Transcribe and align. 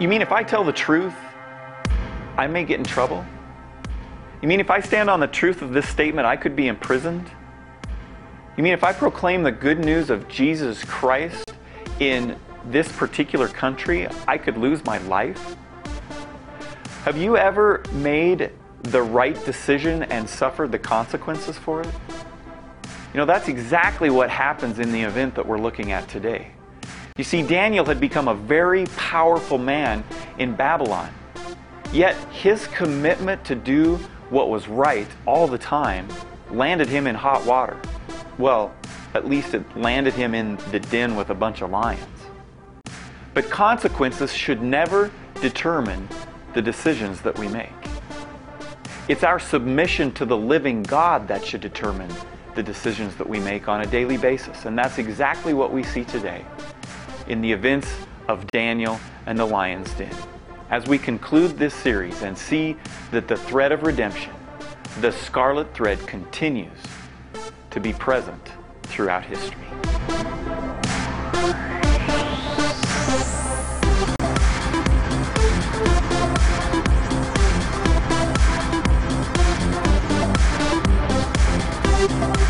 You 0.00 0.08
mean 0.08 0.22
if 0.22 0.32
I 0.32 0.42
tell 0.42 0.64
the 0.64 0.72
truth, 0.72 1.14
I 2.36 2.48
may 2.48 2.64
get 2.64 2.78
in 2.78 2.84
trouble? 2.84 3.24
You 4.42 4.48
mean 4.48 4.58
if 4.58 4.68
I 4.68 4.80
stand 4.80 5.08
on 5.08 5.20
the 5.20 5.28
truth 5.28 5.62
of 5.62 5.72
this 5.72 5.88
statement, 5.88 6.26
I 6.26 6.36
could 6.36 6.56
be 6.56 6.66
imprisoned? 6.66 7.30
You 8.56 8.64
mean 8.64 8.72
if 8.72 8.82
I 8.82 8.92
proclaim 8.92 9.44
the 9.44 9.52
good 9.52 9.78
news 9.78 10.10
of 10.10 10.26
Jesus 10.26 10.82
Christ 10.82 11.54
in 12.00 12.36
this 12.66 12.90
particular 12.90 13.46
country, 13.46 14.08
I 14.26 14.36
could 14.36 14.56
lose 14.56 14.84
my 14.84 14.98
life? 14.98 15.56
Have 17.04 17.16
you 17.16 17.36
ever 17.36 17.80
made 17.92 18.50
the 18.82 19.02
right 19.02 19.42
decision 19.44 20.02
and 20.04 20.28
suffered 20.28 20.72
the 20.72 20.78
consequences 20.78 21.56
for 21.56 21.82
it? 21.82 21.88
You 23.12 23.18
know, 23.18 23.26
that's 23.26 23.46
exactly 23.46 24.10
what 24.10 24.28
happens 24.28 24.80
in 24.80 24.90
the 24.90 25.02
event 25.02 25.36
that 25.36 25.46
we're 25.46 25.60
looking 25.60 25.92
at 25.92 26.08
today. 26.08 26.50
You 27.16 27.22
see, 27.22 27.44
Daniel 27.44 27.84
had 27.84 28.00
become 28.00 28.26
a 28.26 28.34
very 28.34 28.86
powerful 28.96 29.56
man 29.56 30.02
in 30.38 30.56
Babylon. 30.56 31.14
Yet 31.92 32.16
his 32.32 32.66
commitment 32.66 33.44
to 33.44 33.54
do 33.54 34.00
what 34.30 34.50
was 34.50 34.66
right 34.66 35.06
all 35.24 35.46
the 35.46 35.56
time 35.56 36.08
landed 36.50 36.88
him 36.88 37.06
in 37.06 37.14
hot 37.14 37.46
water. 37.46 37.78
Well, 38.36 38.74
at 39.14 39.28
least 39.28 39.54
it 39.54 39.76
landed 39.76 40.14
him 40.14 40.34
in 40.34 40.56
the 40.72 40.80
den 40.80 41.14
with 41.14 41.30
a 41.30 41.36
bunch 41.36 41.62
of 41.62 41.70
lions. 41.70 42.04
But 43.32 43.48
consequences 43.48 44.32
should 44.32 44.60
never 44.60 45.12
determine 45.40 46.08
the 46.52 46.62
decisions 46.62 47.20
that 47.20 47.38
we 47.38 47.46
make. 47.46 47.70
It's 49.06 49.22
our 49.22 49.38
submission 49.38 50.10
to 50.14 50.24
the 50.24 50.36
living 50.36 50.82
God 50.82 51.28
that 51.28 51.44
should 51.44 51.60
determine 51.60 52.12
the 52.56 52.62
decisions 52.64 53.14
that 53.14 53.28
we 53.28 53.38
make 53.38 53.68
on 53.68 53.82
a 53.82 53.86
daily 53.86 54.16
basis. 54.16 54.64
And 54.64 54.76
that's 54.76 54.98
exactly 54.98 55.54
what 55.54 55.72
we 55.72 55.84
see 55.84 56.02
today 56.02 56.44
in 57.26 57.40
the 57.40 57.52
events 57.52 57.88
of 58.28 58.46
Daniel 58.48 58.98
and 59.26 59.38
the 59.38 59.44
lion's 59.44 59.92
den. 59.94 60.14
As 60.70 60.86
we 60.86 60.98
conclude 60.98 61.58
this 61.58 61.74
series 61.74 62.22
and 62.22 62.36
see 62.36 62.76
that 63.10 63.28
the 63.28 63.36
thread 63.36 63.72
of 63.72 63.82
redemption, 63.82 64.32
the 65.00 65.12
scarlet 65.12 65.72
thread, 65.74 65.98
continues 66.06 66.78
to 67.70 67.80
be 67.80 67.92
present 67.92 68.52
throughout 68.84 69.24
history. 69.24 69.64
Thank 82.06 82.38
you. 82.38 82.43